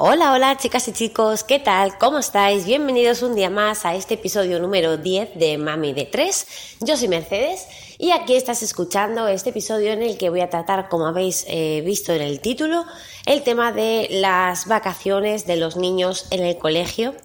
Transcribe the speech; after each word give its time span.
Hola, 0.00 0.32
hola 0.32 0.56
chicas 0.56 0.86
y 0.86 0.92
chicos, 0.92 1.42
¿qué 1.42 1.58
tal? 1.58 1.98
¿Cómo 1.98 2.20
estáis? 2.20 2.64
Bienvenidos 2.64 3.22
un 3.22 3.34
día 3.34 3.50
más 3.50 3.84
a 3.84 3.96
este 3.96 4.14
episodio 4.14 4.60
número 4.60 4.96
10 4.96 5.36
de 5.36 5.58
Mami 5.58 5.92
de 5.92 6.04
3. 6.04 6.46
Yo 6.82 6.96
soy 6.96 7.08
Mercedes 7.08 7.66
y 7.98 8.12
aquí 8.12 8.36
estás 8.36 8.62
escuchando 8.62 9.26
este 9.26 9.50
episodio 9.50 9.90
en 9.90 10.02
el 10.02 10.16
que 10.16 10.30
voy 10.30 10.40
a 10.40 10.50
tratar, 10.50 10.88
como 10.88 11.08
habéis 11.08 11.44
eh, 11.48 11.82
visto 11.84 12.12
en 12.12 12.22
el 12.22 12.38
título, 12.38 12.86
el 13.26 13.42
tema 13.42 13.72
de 13.72 14.06
las 14.08 14.68
vacaciones 14.68 15.48
de 15.48 15.56
los 15.56 15.76
niños 15.76 16.28
en 16.30 16.44
el 16.44 16.56
colegio 16.58 17.16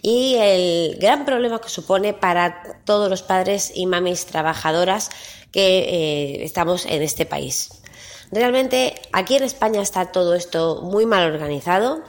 y 0.00 0.36
el 0.38 0.98
gran 1.00 1.24
problema 1.24 1.60
que 1.60 1.68
supone 1.68 2.14
para 2.14 2.80
todos 2.84 3.10
los 3.10 3.22
padres 3.22 3.72
y 3.74 3.86
mamis 3.86 4.26
trabajadoras 4.26 5.10
que 5.50 5.78
eh, 5.80 6.44
estamos 6.44 6.86
en 6.86 7.02
este 7.02 7.26
país. 7.26 7.79
Realmente 8.32 8.94
aquí 9.12 9.36
en 9.36 9.42
España 9.42 9.82
está 9.82 10.12
todo 10.12 10.34
esto 10.34 10.82
muy 10.82 11.06
mal 11.06 11.30
organizado. 11.32 12.02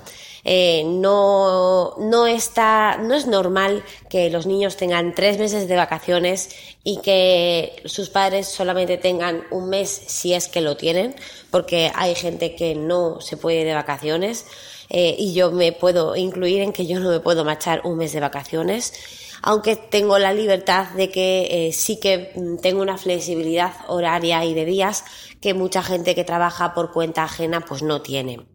Eh, 0.44 0.84
no, 0.86 1.94
no 2.00 2.26
está, 2.26 2.98
no 2.98 3.14
es 3.14 3.28
normal 3.28 3.84
que 4.10 4.30
los 4.32 4.48
niños 4.48 4.76
tengan 4.76 5.14
tres 5.14 5.38
meses 5.38 5.68
de 5.68 5.76
vacaciones 5.76 6.50
y 6.84 6.98
que 7.02 7.82
sus 7.86 8.10
padres 8.10 8.48
solamente 8.48 8.98
tengan 8.98 9.44
un 9.52 9.70
mes 9.70 9.90
si 9.90 10.34
es 10.34 10.48
que 10.48 10.62
lo 10.62 10.78
tienen, 10.78 11.16
porque 11.52 11.92
hay 11.94 12.16
gente 12.16 12.56
que 12.56 12.74
no 12.74 13.22
se 13.22 13.38
puede 13.38 13.62
ir 13.62 13.68
de 13.68 13.76
vacaciones 13.76 14.46
eh, 14.94 15.16
y 15.18 15.34
yo 15.34 15.52
me 15.52 15.72
puedo 15.72 16.16
incluir 16.16 16.62
en 16.62 16.74
que 16.74 16.86
yo 16.86 17.00
no 17.00 17.10
me 17.10 17.20
puedo 17.20 17.44
marchar 17.44 17.82
un 17.86 17.98
mes 17.98 18.14
de 18.14 18.20
vacaciones 18.20 18.94
aunque 19.42 19.76
tengo 19.76 20.20
la 20.20 20.34
libertad 20.34 20.90
de 20.90 21.10
que 21.10 21.68
eh, 21.68 21.74
sí 21.74 22.00
que 22.00 22.32
mm, 22.36 22.58
tengo 22.58 22.82
una 22.82 22.98
flexibilidad 22.98 23.74
horaria 23.88 24.44
y 24.46 24.54
de 24.54 24.66
días 24.66 25.04
que 25.40 25.54
mucha 25.54 25.82
gente 25.82 26.16
que 26.16 26.24
trabaja 26.24 26.74
por 26.74 26.92
cuenta 26.92 27.24
ajena 27.24 27.62
pues 27.62 27.82
no 27.82 28.02
tiene. 28.02 28.46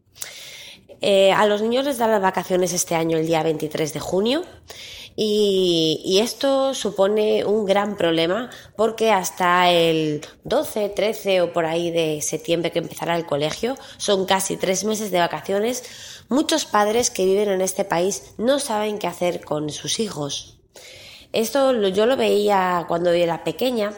Eh, 1.01 1.33
a 1.33 1.47
los 1.47 1.61
niños 1.61 1.85
les 1.85 1.99
dan 1.99 2.11
las 2.11 2.23
vacaciones 2.23 2.73
este 2.73 2.95
año 2.95 3.19
el 3.19 3.27
día 3.27 3.43
23 3.43 3.93
de 3.93 4.01
junio 4.01 4.45
y, 5.17 6.19
esto 6.21 6.75
supone 6.75 7.45
un 7.45 7.65
gran 7.65 7.97
problema 7.97 8.51
porque 8.77 9.11
hasta 9.13 9.71
el 9.71 10.21
12, 10.45 10.91
13 10.91 11.41
o 11.41 11.53
por 11.53 11.65
ahí 11.65 11.91
de 11.91 12.21
septiembre 12.21 12.71
que 12.71 12.81
empezará 12.81 13.17
el 13.17 13.25
colegio, 13.25 13.77
son 13.97 14.27
casi 14.27 14.57
tres 14.57 14.85
meses 14.85 15.11
de 15.11 15.19
vacaciones, 15.19 15.85
muchos 16.29 16.67
padres 16.67 17.09
que 17.11 17.25
viven 17.25 17.49
en 17.49 17.63
este 17.63 17.85
país 17.85 18.35
no 18.37 18.59
saben 18.59 18.99
qué 18.99 19.07
hacer 19.07 19.43
con 19.43 19.71
sus 19.71 20.01
hijos. 20.01 20.59
Esto 21.33 21.73
yo 21.89 22.07
lo 22.07 22.17
veía 22.17 22.85
cuando 22.89 23.11
era 23.11 23.45
pequeña. 23.45 23.93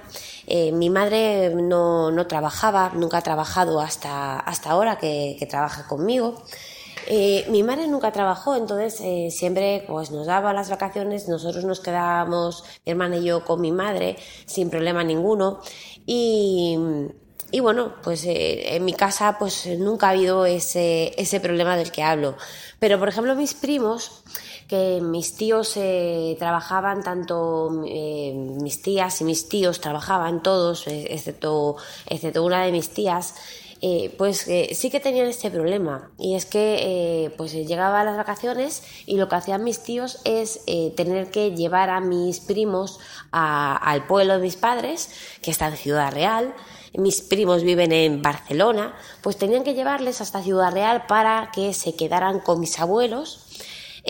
Eh, 0.47 0.73
mi 0.73 0.89
madre 0.89 1.51
no, 1.55 2.11
no, 2.11 2.27
trabajaba, 2.27 2.93
nunca 2.95 3.19
ha 3.19 3.23
trabajado 3.23 3.81
hasta, 3.81 4.39
hasta 4.41 4.71
ahora 4.71 4.99
que, 4.99 5.37
que 5.39 5.47
trabaja 5.47 5.87
conmigo. 5.87 6.43
Eh, 7.11 7.47
mi 7.49 7.63
madre 7.63 7.89
nunca 7.89 8.13
trabajó, 8.13 8.55
entonces 8.55 9.01
eh, 9.01 9.31
siempre 9.31 9.83
pues 9.89 10.11
nos 10.11 10.27
daba 10.27 10.53
las 10.53 10.69
vacaciones, 10.69 11.27
nosotros 11.27 11.65
nos 11.65 11.81
quedábamos, 11.81 12.65
mi 12.85 12.93
hermana 12.93 13.17
y 13.17 13.25
yo 13.25 13.47
con 13.47 13.63
mi 13.63 13.73
madre, 13.73 14.19
sin 14.45 14.69
problema 14.69 15.03
ninguno. 15.03 15.61
Y, 16.05 16.77
y 17.51 17.61
bueno, 17.61 17.95
pues 18.03 18.27
eh, 18.27 18.77
en 18.77 18.85
mi 18.85 18.93
casa 18.93 19.37
pues 19.39 19.67
nunca 19.79 20.09
ha 20.09 20.11
habido 20.11 20.45
ese, 20.45 21.15
ese 21.17 21.41
problema 21.41 21.79
del 21.79 21.91
que 21.91 22.03
hablo. 22.03 22.37
Pero 22.79 22.99
por 22.99 23.09
ejemplo 23.09 23.35
mis 23.35 23.55
primos, 23.55 24.23
que 24.69 25.01
mis 25.01 25.35
tíos 25.35 25.79
trabajaban, 26.39 27.03
tanto 27.03 27.71
mis 27.71 28.83
tías 28.83 29.19
y 29.23 29.25
mis 29.25 29.49
tíos 29.49 29.81
trabajaban 29.81 30.43
todos, 30.43 30.87
excepto, 30.89 31.77
excepto 32.05 32.45
una 32.45 32.63
de 32.67 32.73
mis 32.73 32.91
tías, 32.91 33.35
pues 34.17 34.49
sí 34.73 34.91
que 34.91 35.01
tenían 35.01 35.27
este 35.27 35.51
problema. 35.51 36.11
Y 36.19 36.35
es 36.35 36.47
que 36.47 37.33
pues 37.37 37.53
llegaba 37.53 38.01
a 38.01 38.05
las 38.05 38.17
vacaciones 38.17 38.83
y 39.07 39.17
lo 39.17 39.29
que 39.29 39.37
hacían 39.37 39.65
mis 39.65 39.83
tíos 39.83 40.21
es 40.25 40.61
tener 40.97 41.31
que 41.31 41.53
llevar 41.53 41.91
a 41.91 42.01
mis 42.01 42.41
primos 42.41 42.99
al 43.31 44.07
pueblo 44.07 44.35
de 44.35 44.41
mis 44.41 44.57
padres 44.57 45.11
que 45.43 45.51
está 45.51 45.69
en 45.69 45.77
Ciudad 45.77 46.13
Real. 46.13 46.55
Mis 46.95 47.21
primos 47.21 47.63
viven 47.63 47.93
en 47.93 48.23
Barcelona, 48.23 48.95
pues 49.23 49.37
tenían 49.37 49.63
que 49.63 49.75
llevarles 49.75 50.21
hasta 50.21 50.43
Ciudad 50.43 50.73
Real 50.73 51.07
para 51.07 51.51
que 51.53 51.75
se 51.75 51.95
quedaran 51.95 52.41
con 52.41 52.61
mis 52.61 52.79
abuelos 52.81 53.45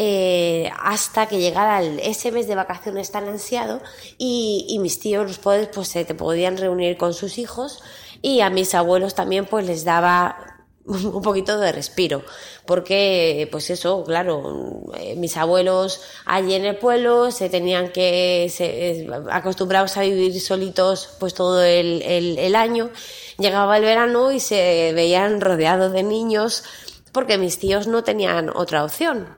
eh, 0.01 0.71
hasta 0.81 1.27
que 1.27 1.41
llegara 1.41 1.83
ese 1.83 2.31
mes 2.31 2.47
de 2.47 2.55
vacaciones 2.55 3.11
tan 3.11 3.27
ansiado 3.27 3.81
y, 4.17 4.79
mis 4.81 5.01
tíos, 5.01 5.27
los 5.27 5.39
padres, 5.41 5.71
pues 5.75 5.89
se 5.89 6.05
te 6.05 6.15
podían 6.15 6.57
reunir 6.57 6.97
con 6.97 7.15
sus 7.15 7.37
hijos 7.37 7.83
y 8.23 8.41
a 8.41 8.51
mis 8.51 8.75
abuelos 8.75 9.15
también 9.15 9.47
pues 9.47 9.67
les 9.67 9.85
daba 9.85 10.37
un 10.85 11.23
poquito 11.23 11.59
de 11.59 11.73
respiro, 11.73 12.23
porque 12.67 13.49
pues 13.51 13.71
eso, 13.71 14.05
claro, 14.05 14.83
eh, 14.97 15.15
mis 15.17 15.37
abuelos 15.37 16.03
allí 16.25 16.55
en 16.55 16.65
el 16.65 16.77
pueblo 16.77 17.31
se 17.31 17.51
tenían 17.51 17.91
que, 17.91 18.51
se, 18.51 19.07
acostumbrados 19.31 19.97
a 19.97 20.03
vivir 20.03 20.41
solitos 20.41 21.11
pues 21.21 21.35
todo 21.35 21.63
el, 21.63 22.03
el 22.03 22.57
año, 22.57 22.91
llegaba 23.39 23.77
el 23.77 23.85
verano 23.85 24.33
y 24.33 24.41
se 24.41 24.93
veían 24.95 25.41
rodeados 25.41 25.93
de 25.93 26.03
niños 26.03 26.65
porque 27.13 27.39
mis 27.39 27.59
tíos 27.59 27.87
no 27.87 28.05
tenían 28.05 28.51
otra 28.55 28.85
opción. 28.85 29.37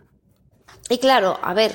Y 0.88 0.98
claro, 0.98 1.38
a 1.42 1.54
ver, 1.54 1.72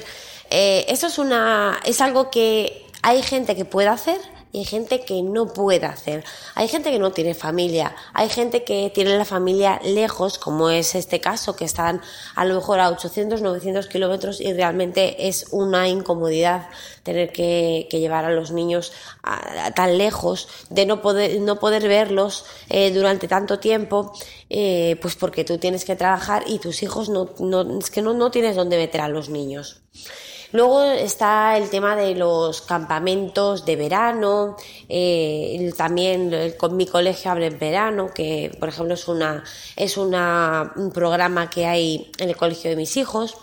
eh, 0.49 0.85
eso 0.89 1.07
es 1.07 1.17
una, 1.17 1.79
es 1.85 2.01
algo 2.01 2.29
que 2.29 2.85
hay 3.01 3.21
gente 3.23 3.55
que 3.55 3.65
puede 3.65 3.87
hacer 3.87 4.19
y 4.55 4.59
hay 4.59 4.65
gente 4.65 5.01
que 5.01 5.21
no 5.21 5.47
puede 5.47 5.85
hacer. 5.85 6.23
Hay 6.53 6.69
gente 6.69 6.89
que 6.89 6.97
no 6.97 7.11
tiene 7.11 7.33
familia, 7.33 7.93
hay 8.13 8.29
gente 8.29 8.63
que 8.63 8.89
tiene 8.89 9.17
la 9.17 9.25
familia 9.25 9.81
lejos, 9.83 10.39
como 10.39 10.69
es 10.69 10.95
este 10.95 11.19
caso, 11.19 11.57
que 11.57 11.65
están 11.65 12.01
a 12.35 12.45
lo 12.45 12.55
mejor 12.55 12.79
a 12.79 12.89
800, 12.89 13.41
900 13.41 13.87
kilómetros 13.87 14.39
y 14.39 14.53
realmente 14.53 15.27
es 15.27 15.47
una 15.51 15.89
incomodidad 15.89 16.69
tener 17.03 17.33
que, 17.33 17.89
llevar 17.91 18.23
a 18.23 18.31
los 18.31 18.51
niños 18.51 18.93
tan 19.75 19.97
lejos, 19.97 20.47
de 20.69 20.85
no 20.85 21.01
poder, 21.01 21.41
no 21.41 21.59
poder 21.59 21.87
verlos 21.89 22.45
eh, 22.69 22.91
durante 22.91 23.27
tanto 23.27 23.59
tiempo, 23.59 24.13
eh, 24.49 24.97
pues 25.01 25.15
porque 25.15 25.43
tú 25.43 25.57
tienes 25.57 25.83
que 25.83 25.97
trabajar 25.97 26.43
y 26.47 26.59
tus 26.59 26.81
hijos 26.81 27.09
no, 27.09 27.29
no 27.39 27.79
es 27.79 27.91
que 27.91 28.01
no, 28.01 28.13
no 28.13 28.31
tienes 28.31 28.55
dónde 28.55 28.77
meter 28.77 29.01
a 29.01 29.09
los 29.09 29.27
niños. 29.27 29.81
Luego 30.51 30.83
está 30.83 31.57
el 31.57 31.69
tema 31.69 31.95
de 31.95 32.15
los 32.15 32.61
campamentos 32.61 33.65
de 33.65 33.75
verano, 33.75 34.55
eh, 34.89 35.71
también 35.77 36.53
con 36.57 36.77
mi 36.77 36.85
colegio 36.85 37.31
abre 37.31 37.47
en 37.47 37.59
verano, 37.59 38.09
que 38.13 38.55
por 38.59 38.69
ejemplo 38.69 38.93
es 38.93 39.07
una 39.07 39.43
es 39.75 39.97
un 39.97 40.91
programa 40.93 41.49
que 41.49 41.65
hay 41.65 42.11
en 42.19 42.29
el 42.29 42.37
colegio 42.37 42.69
de 42.69 42.75
mis 42.75 42.95
hijos. 42.97 43.37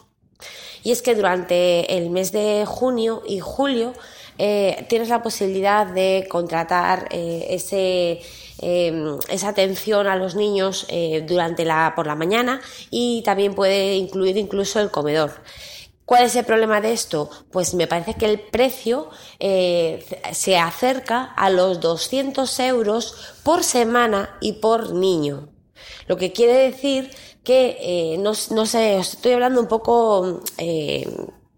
Y 0.85 0.91
es 0.91 1.03
que 1.03 1.15
durante 1.15 1.97
el 1.97 2.11
mes 2.11 2.33
de 2.33 2.65
junio 2.67 3.23
y 3.27 3.39
julio 3.39 3.93
eh, 4.39 4.85
tienes 4.89 5.09
la 5.09 5.23
posibilidad 5.23 5.87
de 5.87 6.27
contratar 6.29 7.09
eh, 7.13 7.47
ese 7.51 8.21
em, 8.59 9.19
esa 9.29 9.49
atención 9.49 10.07
a 10.07 10.17
los 10.17 10.35
niños 10.35 10.87
durante 11.27 11.65
la 11.65 11.93
por 11.95 12.07
la 12.07 12.15
mañana 12.15 12.61
y 12.91 13.23
también 13.23 13.55
puede 13.55 13.97
incluir 13.97 14.37
incluso 14.37 14.81
el 14.81 14.91
comedor. 14.91 15.33
¿Cuál 16.05 16.25
es 16.25 16.35
el 16.37 16.45
problema 16.45 16.81
de 16.81 16.93
esto? 16.93 17.31
Pues 17.51 17.75
me 17.75 17.87
parece 17.87 18.15
que 18.15 18.27
el 18.27 18.41
precio 18.41 19.09
eh, 19.39 20.05
se 20.33 20.59
acerca 20.59 21.25
a 21.25 21.49
los 21.49 21.81
200 21.81 22.59
euros 22.61 23.35
por 23.45 23.63
semana 23.63 24.37
y 24.41 24.55
por 24.55 24.93
niño. 24.93 25.49
Lo 26.09 26.17
que 26.17 26.33
quiere 26.33 26.55
decir 26.55 27.11
que, 27.45 27.77
eh, 27.81 28.19
no, 28.19 28.33
no, 28.51 28.67
sé, 28.67 28.99
estoy 28.99 29.33
hablando 29.33 29.61
un 29.61 29.69
poco 29.69 30.41
eh, 30.59 31.07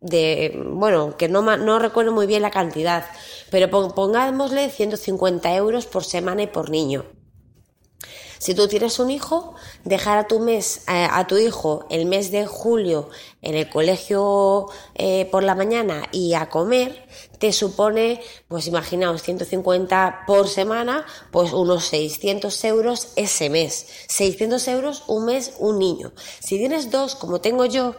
de, 0.00 0.62
bueno, 0.66 1.16
que 1.16 1.28
no, 1.28 1.42
no 1.56 1.78
recuerdo 1.78 2.12
muy 2.12 2.26
bien 2.26 2.42
la 2.42 2.50
cantidad, 2.50 3.06
pero 3.50 3.70
pongámosle 3.70 4.70
150 4.70 5.54
euros 5.54 5.86
por 5.86 6.04
semana 6.04 6.42
y 6.42 6.46
por 6.46 6.70
niño. 6.70 7.04
Si 8.38 8.54
tú 8.54 8.68
tienes 8.68 8.98
un 8.98 9.10
hijo, 9.10 9.54
dejar 9.84 10.18
a 10.18 10.26
tu 10.26 10.40
mes, 10.40 10.82
a, 10.86 11.26
tu 11.26 11.36
hijo 11.36 11.86
el 11.90 12.06
mes 12.06 12.30
de 12.30 12.46
julio 12.46 13.08
en 13.42 13.54
el 13.54 13.68
colegio 13.68 14.68
eh, 14.94 15.26
por 15.30 15.42
la 15.42 15.54
mañana 15.54 16.04
y 16.12 16.34
a 16.34 16.48
comer, 16.48 17.06
te 17.38 17.52
supone, 17.52 18.20
pues 18.48 18.66
imaginaos, 18.66 19.22
150 19.22 20.24
por 20.26 20.48
semana, 20.48 21.06
pues 21.30 21.52
unos 21.52 21.84
600 21.86 22.64
euros 22.64 23.08
ese 23.16 23.50
mes. 23.50 23.86
600 24.08 24.68
euros 24.68 25.02
un 25.06 25.26
mes 25.26 25.54
un 25.58 25.78
niño. 25.78 26.12
Si 26.40 26.58
tienes 26.58 26.90
dos, 26.90 27.14
como 27.14 27.40
tengo 27.40 27.66
yo, 27.66 27.94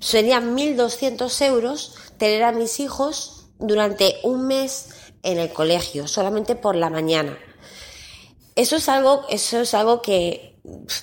serían 0.00 0.56
1.200 0.56 1.46
euros 1.46 1.94
tener 2.18 2.42
a 2.42 2.52
mis 2.52 2.80
hijos 2.80 3.46
durante 3.58 4.16
un 4.24 4.46
mes 4.46 4.88
en 5.22 5.38
el 5.38 5.52
colegio, 5.52 6.08
solamente 6.08 6.56
por 6.56 6.74
la 6.74 6.90
mañana. 6.90 7.38
Eso 8.54 8.76
es 8.76 8.88
algo, 8.88 9.24
eso 9.28 9.60
es 9.60 9.74
algo 9.74 10.02
que 10.02 10.56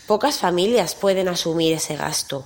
pocas 0.08 0.38
familias 0.38 0.96
pueden 0.96 1.28
asumir 1.28 1.74
ese 1.74 1.96
gasto. 1.96 2.46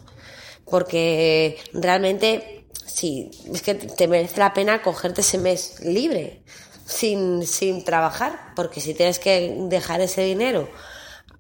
Porque 0.65 1.57
realmente, 1.73 2.65
sí, 2.85 3.29
es 3.53 3.61
que 3.61 3.75
te 3.75 4.07
merece 4.07 4.39
la 4.39 4.53
pena 4.53 4.81
cogerte 4.81 5.21
ese 5.21 5.37
mes 5.37 5.79
libre, 5.81 6.43
sin, 6.85 7.45
sin 7.45 7.83
trabajar, 7.83 8.53
porque 8.55 8.81
si 8.81 8.93
tienes 8.93 9.19
que 9.19 9.55
dejar 9.69 10.01
ese 10.01 10.23
dinero 10.23 10.69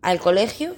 al 0.01 0.19
colegio, 0.19 0.75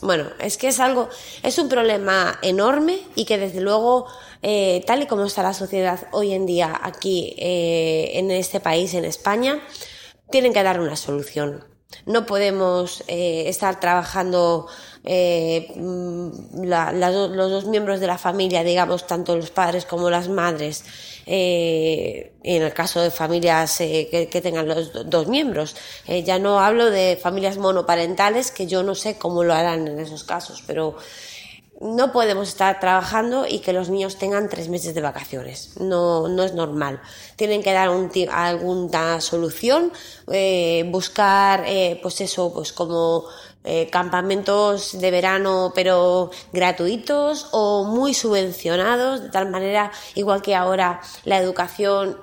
bueno, 0.00 0.28
es 0.38 0.56
que 0.58 0.68
es 0.68 0.78
algo, 0.78 1.08
es 1.42 1.58
un 1.58 1.68
problema 1.68 2.38
enorme 2.42 3.00
y 3.14 3.24
que 3.24 3.38
desde 3.38 3.60
luego, 3.60 4.06
eh, 4.42 4.84
tal 4.86 5.02
y 5.02 5.06
como 5.06 5.24
está 5.24 5.42
la 5.42 5.54
sociedad 5.54 6.06
hoy 6.12 6.32
en 6.32 6.46
día 6.46 6.78
aquí 6.82 7.34
eh, 7.38 8.12
en 8.14 8.30
este 8.30 8.60
país, 8.60 8.94
en 8.94 9.04
España, 9.04 9.60
tienen 10.30 10.52
que 10.52 10.62
dar 10.62 10.80
una 10.80 10.96
solución. 10.96 11.75
No 12.04 12.26
podemos 12.26 13.04
eh, 13.06 13.44
estar 13.48 13.78
trabajando 13.80 14.66
eh, 15.04 15.72
mm, 15.76 16.64
los 16.64 17.50
dos 17.50 17.66
miembros 17.66 18.00
de 18.00 18.06
la 18.06 18.18
familia, 18.18 18.64
digamos, 18.64 19.06
tanto 19.06 19.36
los 19.36 19.50
padres 19.50 19.86
como 19.86 20.10
las 20.10 20.28
madres, 20.28 20.84
eh, 21.26 22.32
en 22.42 22.62
el 22.62 22.72
caso 22.72 23.00
de 23.00 23.10
familias 23.10 23.78
que, 23.78 24.28
que, 24.30 24.40
tengan 24.40 24.68
los 24.68 25.08
dos 25.08 25.28
miembros. 25.28 25.76
ya 26.24 26.38
no 26.38 26.60
hablo 26.60 26.90
de 26.90 27.18
familias 27.20 27.56
monoparentales, 27.56 28.50
que 28.50 28.66
yo 28.66 28.82
no 28.82 28.94
sé 28.94 29.16
cómo 29.16 29.44
lo 29.44 29.54
harán 29.54 29.86
en 29.86 29.98
esos 30.00 30.24
casos, 30.24 30.62
pero 30.66 30.96
no 31.80 32.12
podemos 32.12 32.48
estar 32.48 32.80
trabajando 32.80 33.46
y 33.46 33.58
que 33.58 33.72
los 33.72 33.90
niños 33.90 34.16
tengan 34.16 34.48
tres 34.48 34.68
meses 34.68 34.94
de 34.94 35.00
vacaciones. 35.00 35.72
No, 35.78 36.28
no 36.28 36.42
es 36.42 36.54
normal. 36.54 37.00
Tienen 37.36 37.62
que 37.62 37.72
dar 37.72 37.90
un, 37.90 38.10
alguna 38.30 39.20
solución, 39.20 39.92
eh, 40.32 40.84
buscar, 40.90 41.64
eh, 41.66 41.98
pues 42.02 42.20
eso, 42.20 42.52
pues 42.52 42.72
como 42.72 43.24
eh, 43.64 43.88
campamentos 43.90 44.98
de 44.98 45.10
verano 45.10 45.72
pero 45.74 46.30
gratuitos 46.52 47.48
o 47.52 47.84
muy 47.84 48.14
subvencionados, 48.14 49.22
de 49.22 49.28
tal 49.28 49.50
manera, 49.50 49.90
igual 50.14 50.40
que 50.40 50.54
ahora 50.54 51.00
la 51.24 51.38
educación, 51.38 52.20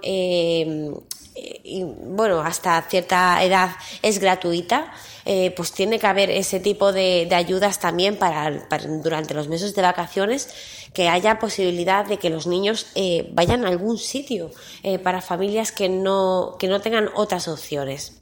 y, 1.65 1.83
bueno, 1.83 2.41
hasta 2.41 2.81
cierta 2.83 3.43
edad 3.43 3.71
es 4.01 4.19
gratuita 4.19 4.93
eh, 5.25 5.51
pues 5.55 5.71
tiene 5.71 5.99
que 5.99 6.07
haber 6.07 6.29
ese 6.29 6.59
tipo 6.59 6.91
de, 6.91 7.29
ayudas 7.33 7.79
también 7.79 8.17
para, 8.17 8.67
durante 9.01 9.33
los 9.33 9.47
meses 9.47 9.73
de 9.75 9.81
vacaciones 9.81 10.49
que 10.93 11.09
haya 11.09 11.39
posibilidad 11.39 12.05
de 12.05 12.17
que 12.17 12.29
los 12.29 12.45
niños 12.45 12.87
eh, 12.95 13.29
vayan 13.33 13.65
a 13.65 13.69
algún 13.69 13.97
sitio 13.97 14.51
eh, 14.83 14.99
para 14.99 15.21
familias 15.21 15.71
que 15.71 15.89
no, 15.89 16.55
que 16.59 16.67
no 16.67 16.81
tengan 16.81 17.09
otras 17.15 17.47
opciones. 17.47 18.19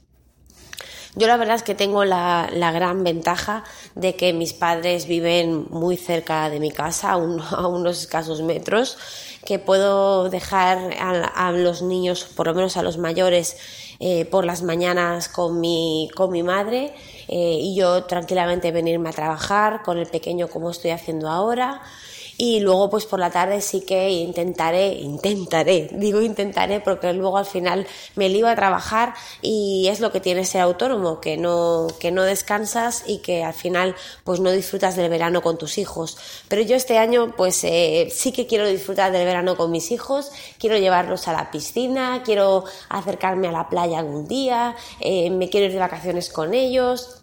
Yo 1.14 1.26
la 1.26 1.36
verdad 1.36 1.56
es 1.56 1.62
que 1.62 1.74
tengo 1.74 2.06
la, 2.06 2.48
gran 2.50 3.04
ventaja 3.04 3.64
de 3.94 4.16
que 4.16 4.32
mis 4.32 4.54
padres 4.54 5.06
viven 5.06 5.66
muy 5.68 5.98
cerca 5.98 6.48
de 6.48 6.58
mi 6.58 6.70
casa, 6.70 7.12
a, 7.12 7.16
unos 7.16 8.00
escasos 8.00 8.40
metros, 8.40 8.96
que 9.44 9.58
puedo 9.58 10.30
dejar 10.30 10.78
a, 10.98 11.48
a, 11.48 11.52
los 11.52 11.82
niños, 11.82 12.24
por 12.24 12.46
lo 12.46 12.54
menos 12.54 12.78
a 12.78 12.82
los 12.82 12.96
mayores, 12.96 13.56
eh, 14.04 14.24
por 14.24 14.44
las 14.44 14.64
mañanas 14.64 15.28
con 15.28 15.60
mi, 15.60 16.10
con 16.16 16.32
mi 16.32 16.42
madre 16.42 16.92
eh, 17.28 17.58
y 17.60 17.76
yo 17.76 18.02
tranquilamente 18.02 18.72
venirme 18.72 19.10
a 19.10 19.12
trabajar 19.12 19.82
con 19.84 19.96
el 19.96 20.06
pequeño 20.06 20.48
como 20.48 20.72
estoy 20.72 20.90
haciendo 20.90 21.28
ahora 21.28 21.80
y 22.42 22.58
luego 22.58 22.90
pues 22.90 23.06
por 23.06 23.20
la 23.20 23.30
tarde 23.30 23.60
sí 23.60 23.82
que 23.82 24.10
intentaré, 24.10 24.94
intentaré, 24.94 25.88
digo 25.92 26.20
intentaré 26.20 26.80
porque 26.80 27.12
luego 27.12 27.38
al 27.38 27.46
final 27.46 27.86
me 28.16 28.28
lío 28.28 28.48
a 28.48 28.56
trabajar 28.56 29.14
y 29.42 29.86
es 29.86 30.00
lo 30.00 30.10
que 30.10 30.18
tiene 30.18 30.44
ser 30.44 30.62
autónomo, 30.62 31.20
que 31.20 31.36
no, 31.36 31.86
que 32.00 32.10
no 32.10 32.24
descansas 32.24 33.04
y 33.06 33.18
que 33.18 33.44
al 33.44 33.54
final 33.54 33.94
pues 34.24 34.40
no 34.40 34.50
disfrutas 34.50 34.96
del 34.96 35.08
verano 35.08 35.40
con 35.40 35.56
tus 35.56 35.78
hijos. 35.78 36.18
Pero 36.48 36.62
yo 36.62 36.74
este 36.74 36.98
año 36.98 37.32
pues 37.36 37.62
eh, 37.62 38.08
sí 38.12 38.32
que 38.32 38.48
quiero 38.48 38.66
disfrutar 38.66 39.12
del 39.12 39.24
verano 39.24 39.56
con 39.56 39.70
mis 39.70 39.92
hijos, 39.92 40.32
quiero 40.58 40.76
llevarlos 40.76 41.28
a 41.28 41.32
la 41.32 41.52
piscina, 41.52 42.22
quiero 42.24 42.64
acercarme 42.88 43.46
a 43.46 43.52
la 43.52 43.68
playa 43.68 44.00
algún 44.00 44.26
día, 44.26 44.74
eh, 44.98 45.30
me 45.30 45.48
quiero 45.48 45.66
ir 45.66 45.74
de 45.74 45.78
vacaciones 45.78 46.28
con 46.28 46.54
ellos 46.54 47.21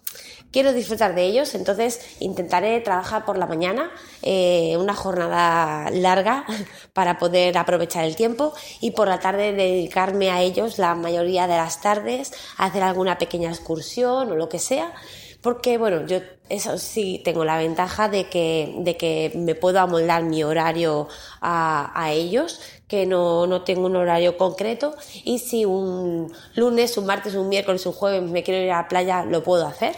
quiero 0.51 0.73
disfrutar 0.73 1.15
de 1.15 1.25
ellos, 1.25 1.55
entonces 1.55 2.01
intentaré 2.19 2.79
trabajar 2.81 3.25
por 3.25 3.37
la 3.37 3.45
mañana, 3.45 3.91
eh, 4.21 4.75
una 4.77 4.93
jornada 4.93 5.89
larga 5.91 6.45
para 6.93 7.17
poder 7.17 7.57
aprovechar 7.57 8.05
el 8.05 8.15
tiempo 8.15 8.53
y 8.81 8.91
por 8.91 9.07
la 9.07 9.19
tarde 9.19 9.53
dedicarme 9.53 10.31
a 10.31 10.41
ellos 10.41 10.77
la 10.77 10.95
mayoría 10.95 11.47
de 11.47 11.57
las 11.57 11.81
tardes, 11.81 12.31
a 12.57 12.65
hacer 12.65 12.83
alguna 12.83 13.17
pequeña 13.17 13.49
excursión 13.49 14.31
o 14.31 14.35
lo 14.35 14.49
que 14.49 14.59
sea. 14.59 14.93
Porque, 15.41 15.77
bueno, 15.77 16.05
yo 16.05 16.19
eso 16.49 16.77
sí 16.77 17.21
tengo 17.23 17.45
la 17.45 17.57
ventaja 17.57 18.09
de 18.09 18.27
que, 18.27 18.75
de 18.79 18.97
que 18.97 19.31
me 19.35 19.55
puedo 19.55 19.79
amoldar 19.79 20.23
mi 20.23 20.43
horario 20.43 21.07
a, 21.39 21.93
a 21.95 22.11
ellos, 22.11 22.59
que 22.89 23.05
no, 23.05 23.47
no, 23.47 23.61
tengo 23.61 23.85
un 23.85 23.95
horario 23.95 24.37
concreto 24.37 24.93
y 25.23 25.39
si 25.39 25.63
un 25.63 26.33
lunes, 26.55 26.97
un 26.97 27.05
martes, 27.05 27.35
un 27.35 27.47
miércoles, 27.47 27.85
un 27.85 27.93
jueves 27.93 28.23
me 28.23 28.43
quiero 28.43 28.61
ir 28.61 28.71
a 28.71 28.81
la 28.81 28.87
playa, 28.89 29.23
lo 29.23 29.43
puedo 29.43 29.65
hacer 29.65 29.95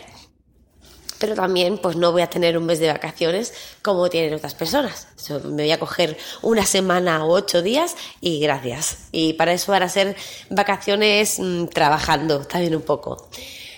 pero 1.22 1.36
también 1.36 1.78
pues 1.78 1.96
no 1.96 2.12
voy 2.12 2.24
a 2.24 2.30
tener 2.30 2.58
un 2.58 2.66
mes 2.66 2.80
de 2.80 2.88
vacaciones 2.88 3.54
como 3.84 4.10
tienen 4.10 4.34
otras 4.34 4.56
personas. 4.56 5.08
me 5.44 5.64
voy 5.64 5.72
a 5.72 5.80
coger 5.80 6.18
una 6.42 6.66
semana 6.66 7.24
o 7.24 7.30
ocho 7.30 7.62
días 7.62 7.96
y 8.22 8.40
gracias. 8.40 8.98
Y 9.12 9.34
para 9.34 9.54
eso 9.54 9.72
van 9.72 9.84
a 9.84 9.90
ser 9.90 10.16
vacaciones 10.50 11.38
mm, 11.40 11.68
trabajando 11.68 12.40
también 12.48 12.76
un 12.76 12.82
poco. 12.82 13.30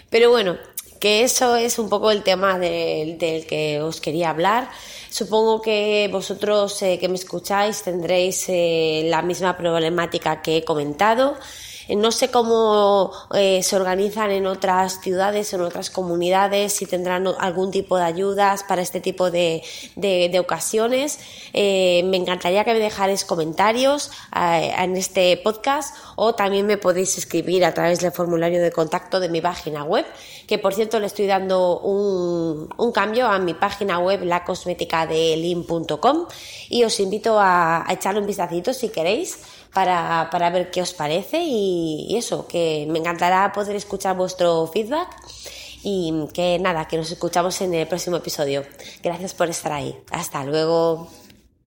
Pero 0.09 0.29
bueno, 0.29 0.57
que 1.03 1.25
eso 1.25 1.57
es 1.57 1.79
un 1.79 1.89
poco 1.89 2.11
el 2.11 2.23
tema 2.23 2.57
del, 2.57 3.17
que 3.17 3.81
os 3.81 3.99
quería 3.99 4.29
hablar. 4.29 4.69
Supongo 5.09 5.61
que 5.61 6.07
vosotros 6.09 6.81
eh, 6.81 6.97
que 6.97 7.09
me 7.09 7.15
escucháis 7.15 7.83
tendréis 7.83 8.45
eh, 8.47 9.03
la 9.07 9.21
misma 9.21 9.57
problemática 9.57 10.41
que 10.41 10.55
he 10.55 10.63
comentado. 10.63 11.35
Eh, 11.87 11.95
no 11.95 12.11
sé 12.11 12.29
cómo 12.29 13.11
eh, 13.33 13.61
se 13.63 13.75
organizan 13.75 14.31
en 14.31 14.47
otras 14.47 15.01
ciudades, 15.01 15.53
en 15.53 15.61
otras 15.61 15.89
comunidades, 15.89 16.73
si 16.73 16.85
tendrán 16.85 17.27
algún 17.39 17.71
tipo 17.71 17.97
de 17.97 18.03
ayudas 18.03 18.63
para 18.63 18.81
este 18.81 19.01
tipo 19.01 19.31
de, 19.31 19.63
ocasiones. 20.39 21.19
Eh, 21.53 22.03
me 22.05 22.17
encantaría 22.17 22.63
que 22.63 22.73
me 22.73 22.79
dejarais 22.79 23.25
comentarios 23.25 24.11
en 24.33 24.97
este 24.97 25.37
podcast 25.37 25.95
o 26.15 26.33
también 26.33 26.65
me 26.65 26.77
podéis 26.77 27.17
escribir 27.17 27.65
a 27.65 27.73
través 27.73 27.99
del 27.99 28.11
formulario 28.11 28.61
de 28.61 28.71
contacto 28.71 29.19
de 29.19 29.29
mi 29.29 29.41
página 29.41 29.83
web, 29.83 30.05
que 30.47 30.57
por 30.57 30.73
cierto 30.73 30.99
le 30.99 31.07
estoy 31.07 31.27
dando 31.27 31.79
un, 31.79 32.69
cambio 32.93 33.27
a 33.27 33.39
mi 33.39 33.53
página 33.53 33.99
web, 33.99 34.23
lacosméticadelin.com 34.23 36.27
y 36.69 36.83
os 36.83 36.99
invito 36.99 37.39
a, 37.39 37.89
a 37.89 37.93
echarle 37.93 38.19
un 38.19 38.27
vistacito 38.27 38.73
si 38.73 38.89
queréis 38.89 39.39
para, 39.73 40.29
para 40.31 40.49
ver 40.49 40.71
qué 40.71 40.81
os 40.81 40.93
parece 40.93 41.41
y, 41.43 42.15
eso, 42.15 42.47
que 42.47 42.85
me 42.89 42.99
encantará 42.99 43.51
poder 43.51 43.75
escuchar 43.75 44.15
vuestro 44.15 44.67
feedback 44.67 45.09
y 45.83 46.13
que 46.33 46.59
nada, 46.59 46.87
que 46.87 46.97
nos 46.97 47.11
escuchamos 47.11 47.59
en 47.61 47.73
el 47.73 47.87
próximo 47.87 48.17
episodio. 48.17 48.63
Gracias 49.01 49.33
por 49.33 49.49
estar 49.49 49.71
ahí. 49.71 49.97
Hasta 50.11 50.43
luego. 50.45 51.09